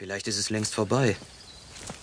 Vielleicht 0.00 0.28
ist 0.28 0.38
es 0.38 0.48
längst 0.48 0.72
vorbei. 0.72 1.14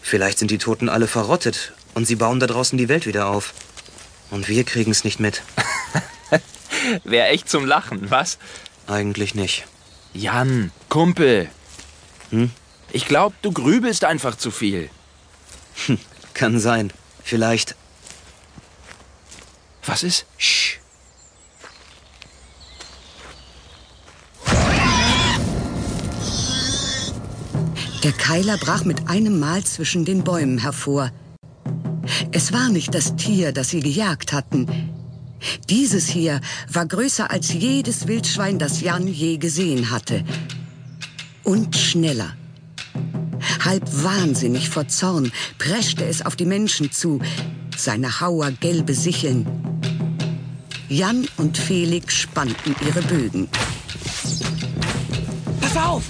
Vielleicht 0.04 0.38
sind 0.38 0.52
die 0.52 0.60
Toten 0.60 0.88
alle 0.88 1.08
verrottet 1.08 1.74
und 1.96 2.06
sie 2.06 2.16
bauen 2.16 2.40
da 2.40 2.46
draußen 2.46 2.78
die 2.78 2.90
Welt 2.90 3.08
wieder 3.08 3.26
auf. 3.26 3.56
Und 4.30 4.48
wir 4.48 4.64
kriegen 4.66 4.92
es 4.92 5.04
nicht 5.04 5.20
mit. 5.20 5.42
Wäre 7.04 7.30
echt 7.30 7.50
zum 7.50 7.66
Lachen, 7.66 8.12
was? 8.12 8.38
Eigentlich 8.86 9.34
nicht. 9.34 9.66
Jan, 10.14 10.72
Kumpel. 10.90 11.50
Hm? 12.30 12.52
Ich 12.92 13.08
glaube, 13.08 13.36
du 13.42 13.52
grübelst 13.52 14.04
einfach 14.04 14.36
zu 14.38 14.52
viel. 14.52 14.92
Hm, 15.88 15.98
kann 16.36 16.60
sein. 16.60 16.94
Vielleicht. 17.24 17.76
Was 19.84 20.04
ist? 20.04 20.28
Sch. 20.38 20.67
Der 28.04 28.12
Keiler 28.12 28.58
brach 28.58 28.86
mit 28.86 29.10
einem 29.10 29.40
Mal 29.40 29.64
zwischen 29.64 30.06
den 30.06 30.24
Bäumen 30.24 30.60
hervor. 30.60 31.12
Es 32.32 32.54
war 32.54 32.70
nicht 32.70 32.94
das 32.94 33.16
Tier, 33.16 33.52
das 33.52 33.70
sie 33.70 33.80
gejagt 33.80 34.34
hatten. 34.34 34.68
Dieses 35.70 36.08
hier 36.08 36.42
war 36.72 36.86
größer 36.86 37.32
als 37.32 37.54
jedes 37.54 38.08
Wildschwein, 38.08 38.60
das 38.60 38.82
Jan 38.82 39.08
je 39.08 39.38
gesehen 39.38 39.90
hatte. 39.90 40.24
Und 41.44 41.76
schneller. 41.76 42.34
Halb 43.64 43.84
wahnsinnig 44.04 44.70
vor 44.70 44.88
Zorn 44.88 45.32
preschte 45.58 46.06
es 46.06 46.26
auf 46.26 46.36
die 46.36 46.46
Menschen 46.46 46.92
zu, 46.92 47.20
seine 47.76 48.22
Hauer 48.22 48.52
gelbe 48.52 48.94
Sicheln. 48.94 49.46
Jan 50.88 51.28
und 51.38 51.58
Felix 51.58 52.14
spannten 52.16 52.76
ihre 52.86 53.02
Bögen. 53.02 53.50
Pass 55.60 55.78
auf! 55.78 56.04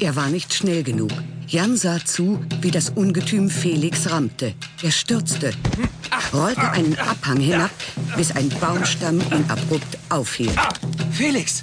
Er 0.00 0.16
war 0.16 0.28
nicht 0.28 0.54
schnell 0.54 0.82
genug. 0.82 1.10
Jan 1.46 1.76
sah 1.76 2.02
zu, 2.02 2.42
wie 2.62 2.70
das 2.70 2.88
Ungetüm 2.88 3.50
Felix 3.50 4.10
rammte. 4.10 4.54
Er 4.82 4.90
stürzte, 4.90 5.52
rollte 6.32 6.70
einen 6.70 6.98
Abhang 6.98 7.36
hinab, 7.36 7.70
bis 8.16 8.34
ein 8.34 8.48
Baumstamm 8.48 9.20
ihn 9.20 9.44
abrupt 9.48 9.98
aufhielt. 10.08 10.58
Felix! 11.12 11.62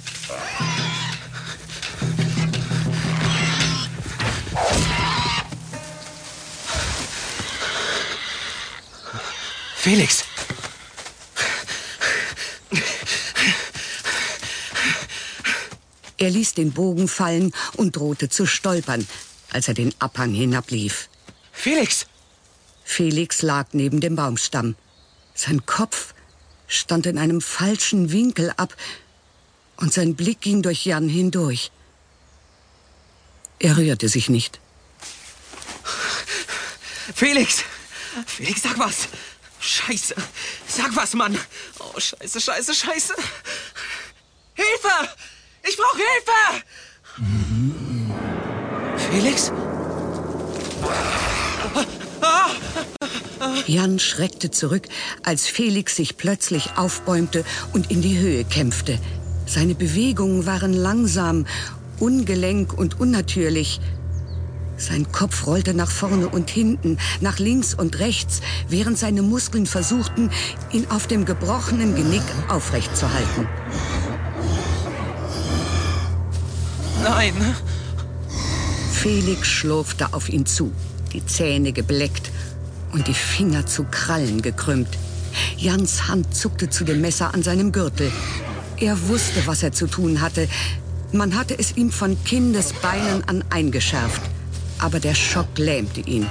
Felix! 9.74 10.27
Er 16.18 16.30
ließ 16.30 16.54
den 16.54 16.72
Bogen 16.72 17.08
fallen 17.08 17.52
und 17.76 17.96
drohte 17.96 18.28
zu 18.28 18.44
stolpern, 18.44 19.06
als 19.50 19.68
er 19.68 19.74
den 19.74 19.94
Abhang 20.00 20.34
hinablief. 20.34 21.08
Felix! 21.52 22.06
Felix 22.84 23.42
lag 23.42 23.68
neben 23.72 24.00
dem 24.00 24.16
Baumstamm. 24.16 24.74
Sein 25.34 25.64
Kopf 25.64 26.14
stand 26.66 27.06
in 27.06 27.18
einem 27.18 27.40
falschen 27.40 28.10
Winkel 28.10 28.52
ab 28.56 28.74
und 29.76 29.92
sein 29.92 30.16
Blick 30.16 30.40
ging 30.40 30.62
durch 30.62 30.84
Jan 30.84 31.08
hindurch. 31.08 31.70
Er 33.60 33.76
rührte 33.76 34.08
sich 34.08 34.28
nicht. 34.28 34.60
Felix! 37.14 37.62
Felix, 38.26 38.62
sag 38.62 38.78
was! 38.78 39.08
Scheiße! 39.60 40.14
Sag 40.66 40.94
was, 40.94 41.14
Mann! 41.14 41.38
Oh, 41.78 41.98
scheiße, 41.98 42.40
scheiße, 42.40 42.74
scheiße! 42.74 43.14
Hilfe! 44.54 45.08
Ich 45.68 45.76
brauche 45.76 45.98
Hilfe! 45.98 46.64
Felix? 49.10 49.52
Jan 53.66 53.98
schreckte 53.98 54.50
zurück, 54.50 54.88
als 55.24 55.46
Felix 55.46 55.96
sich 55.96 56.16
plötzlich 56.16 56.70
aufbäumte 56.76 57.44
und 57.74 57.90
in 57.90 58.00
die 58.00 58.18
Höhe 58.18 58.44
kämpfte. 58.44 58.98
Seine 59.46 59.74
Bewegungen 59.74 60.46
waren 60.46 60.72
langsam, 60.72 61.46
ungelenk 62.00 62.72
und 62.72 62.98
unnatürlich. 62.98 63.80
Sein 64.78 65.12
Kopf 65.12 65.46
rollte 65.46 65.74
nach 65.74 65.90
vorne 65.90 66.28
und 66.28 66.48
hinten, 66.48 66.98
nach 67.20 67.38
links 67.38 67.74
und 67.74 67.98
rechts, 67.98 68.40
während 68.68 68.96
seine 68.96 69.22
Muskeln 69.22 69.66
versuchten, 69.66 70.30
ihn 70.72 70.86
auf 70.88 71.08
dem 71.08 71.26
gebrochenen 71.26 71.94
Genick 71.94 72.22
aufrechtzuhalten. 72.48 73.48
Nein! 77.02 77.34
Felix 78.92 79.46
schlurfte 79.46 80.12
auf 80.12 80.28
ihn 80.28 80.44
zu, 80.44 80.72
die 81.12 81.24
Zähne 81.24 81.72
gebleckt 81.72 82.30
und 82.92 83.06
die 83.06 83.14
Finger 83.14 83.66
zu 83.66 83.84
Krallen 83.84 84.42
gekrümmt. 84.42 84.98
Jans 85.56 86.08
Hand 86.08 86.34
zuckte 86.34 86.68
zu 86.68 86.84
dem 86.84 87.00
Messer 87.00 87.32
an 87.34 87.42
seinem 87.42 87.72
Gürtel. 87.72 88.10
Er 88.78 89.08
wusste, 89.08 89.46
was 89.46 89.62
er 89.62 89.72
zu 89.72 89.86
tun 89.86 90.20
hatte. 90.20 90.48
Man 91.12 91.36
hatte 91.36 91.58
es 91.58 91.76
ihm 91.76 91.90
von 91.90 92.22
Kindesbeinen 92.24 93.22
an 93.28 93.44
eingeschärft. 93.50 94.22
Aber 94.78 95.00
der 95.00 95.14
Schock 95.14 95.58
lähmte 95.58 96.00
ihn. 96.00 96.26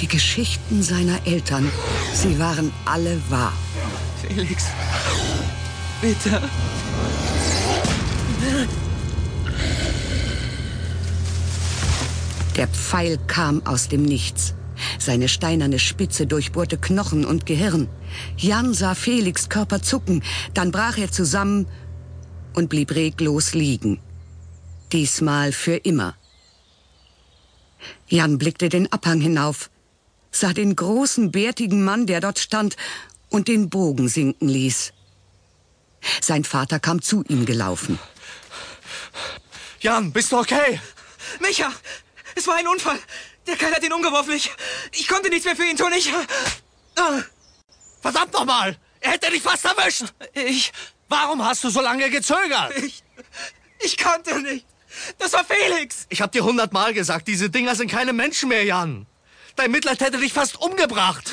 Die 0.00 0.08
Geschichten 0.08 0.82
seiner 0.82 1.26
Eltern, 1.26 1.70
sie 2.14 2.38
waren 2.38 2.72
alle 2.84 3.20
wahr. 3.28 3.52
Felix, 4.22 4.64
bitte. 6.00 6.42
Der 12.60 12.68
Pfeil 12.68 13.16
kam 13.26 13.64
aus 13.64 13.88
dem 13.88 14.02
Nichts. 14.02 14.52
Seine 14.98 15.30
steinerne 15.30 15.78
Spitze 15.78 16.26
durchbohrte 16.26 16.76
Knochen 16.76 17.24
und 17.24 17.46
Gehirn. 17.46 17.88
Jan 18.36 18.74
sah 18.74 18.94
Felix 18.94 19.48
Körper 19.48 19.80
zucken, 19.80 20.22
dann 20.52 20.70
brach 20.70 20.98
er 20.98 21.10
zusammen 21.10 21.66
und 22.52 22.68
blieb 22.68 22.94
reglos 22.94 23.54
liegen. 23.54 23.98
Diesmal 24.92 25.52
für 25.52 25.76
immer. 25.76 26.14
Jan 28.08 28.36
blickte 28.36 28.68
den 28.68 28.92
Abhang 28.92 29.22
hinauf, 29.22 29.70
sah 30.30 30.52
den 30.52 30.76
großen, 30.76 31.30
bärtigen 31.30 31.82
Mann, 31.82 32.04
der 32.04 32.20
dort 32.20 32.38
stand, 32.38 32.76
und 33.30 33.48
den 33.48 33.70
Bogen 33.70 34.06
sinken 34.06 34.50
ließ. 34.50 34.92
Sein 36.20 36.44
Vater 36.44 36.78
kam 36.78 37.00
zu 37.00 37.24
ihm 37.26 37.46
gelaufen. 37.46 37.98
Jan, 39.80 40.12
bist 40.12 40.30
du 40.30 40.36
okay? 40.36 40.78
Micha! 41.40 41.72
Es 42.34 42.46
war 42.46 42.56
ein 42.56 42.66
Unfall! 42.68 42.98
Der 43.46 43.56
Kerl 43.56 43.74
hat 43.74 43.82
ihn 43.82 43.92
umgeworfen. 43.92 44.32
Ich, 44.34 44.50
ich 44.92 45.08
konnte 45.08 45.28
nichts 45.28 45.44
mehr 45.44 45.56
für 45.56 45.64
ihn 45.64 45.76
tun. 45.76 45.92
Ich. 45.96 46.12
Ah. 46.96 47.22
Verdammt 48.00 48.32
nochmal! 48.32 48.76
Er 49.00 49.12
hätte 49.12 49.30
dich 49.30 49.42
fast 49.42 49.64
erwischt! 49.64 50.04
Ich. 50.34 50.72
Warum 51.08 51.44
hast 51.44 51.64
du 51.64 51.70
so 51.70 51.80
lange 51.80 52.10
gezögert? 52.10 52.76
Ich. 52.76 53.02
Ich 53.82 53.98
konnte 53.98 54.40
nicht. 54.40 54.66
Das 55.18 55.32
war 55.32 55.44
Felix! 55.44 56.06
Ich 56.08 56.20
hab 56.20 56.32
dir 56.32 56.44
hundertmal 56.44 56.92
gesagt, 56.92 57.28
diese 57.28 57.50
Dinger 57.50 57.74
sind 57.74 57.90
keine 57.90 58.12
Menschen 58.12 58.48
mehr, 58.48 58.64
Jan. 58.64 59.06
Dein 59.56 59.70
Mitleid 59.70 60.00
hätte 60.00 60.18
dich 60.18 60.32
fast 60.32 60.60
umgebracht. 60.60 61.32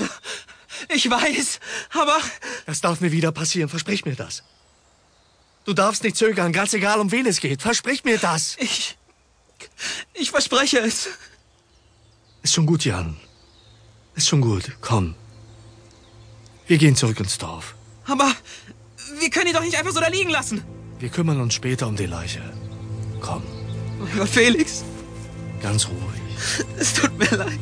Ich 0.90 1.10
weiß, 1.10 1.60
aber. 1.94 2.20
Das 2.66 2.82
darf 2.82 3.02
mir 3.02 3.12
wieder 3.12 3.32
passieren, 3.32 3.70
versprich 3.70 4.06
mir 4.06 4.16
das. 4.16 4.44
Du 5.66 5.74
darfst 5.74 6.04
nicht 6.04 6.16
zögern, 6.16 6.54
ganz 6.54 6.74
egal, 6.74 7.00
um 7.00 7.12
wen 7.12 7.26
es 7.26 7.40
geht. 7.40 7.62
Versprich 7.62 8.04
mir 8.04 8.18
das. 8.18 8.56
Ich. 8.60 8.98
Ich 10.14 10.32
verspreche 10.32 10.80
es. 10.80 11.10
Ist 12.44 12.54
schon 12.54 12.66
gut, 12.66 12.86
Jan. 12.86 13.18
Ist 14.16 14.28
schon 14.28 14.42
gut. 14.42 14.72
Komm. 14.82 15.16
Wir 16.68 16.78
gehen 16.78 16.96
zurück 16.96 17.20
ins 17.20 17.38
Dorf. 17.38 17.76
Aber 18.06 18.32
wir 19.20 19.30
können 19.30 19.48
ihn 19.48 19.54
doch 19.54 19.62
nicht 19.62 19.78
einfach 19.78 19.92
so 19.92 20.00
da 20.00 20.08
liegen 20.08 20.30
lassen. 20.30 20.64
Wir 21.00 21.10
kümmern 21.10 21.40
uns 21.40 21.54
später 21.54 21.88
um 21.88 21.96
die 21.96 22.06
Leiche. 22.06 22.42
Komm. 23.22 23.44
Aber 24.16 24.28
Felix. 24.28 24.84
Ganz 25.62 25.88
ruhig. 25.88 26.22
Es 26.78 26.94
tut 26.94 27.18
mir 27.18 27.30
leid. 27.36 27.60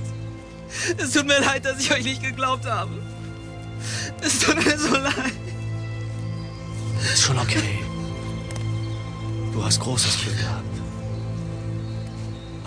Es 0.97 1.11
tut 1.11 1.25
mir 1.25 1.39
leid, 1.39 1.65
dass 1.65 1.79
ich 1.79 1.91
euch 1.91 2.03
nicht 2.03 2.21
geglaubt 2.21 2.65
habe. 2.65 2.91
Es 4.21 4.39
tut 4.39 4.63
mir 4.63 4.77
so 4.77 4.95
leid. 4.95 5.33
Ist 7.01 7.23
schon 7.23 7.37
okay. 7.37 7.79
Du 9.53 9.63
hast 9.63 9.79
großes 9.79 10.21
Glück 10.21 10.37
gehabt. 10.37 10.74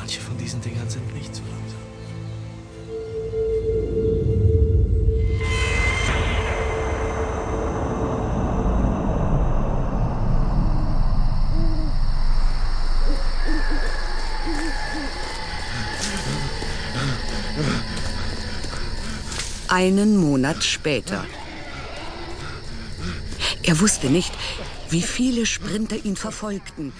Manche 0.08 0.22
von 0.22 0.38
diesen 0.38 0.62
Dingern 0.62 0.88
sind 0.88 1.14
nicht 1.14 1.34
so 1.34 1.42
langsam. 1.42 1.78
Einen 19.68 20.16
Monat 20.16 20.64
später. 20.64 21.26
Er 23.62 23.78
wusste 23.78 24.08
nicht, 24.08 24.32
wie 24.88 25.02
viele 25.02 25.44
Sprinter 25.44 26.02
ihn 26.02 26.16
verfolgten, 26.16 26.94